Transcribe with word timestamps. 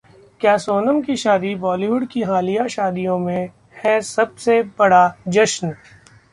क्या 0.39 0.57
सोनम 0.57 1.01
की 1.01 1.15
शादी 1.15 1.55
बॉलीवुड 1.55 2.07
की 2.07 2.21
हालिया 2.21 2.67
शादियों 2.67 3.19
में 3.19 3.49
है 3.83 4.01
सबसे 4.01 4.61
बड़ा 4.79 5.15
जश्न? 5.27 5.75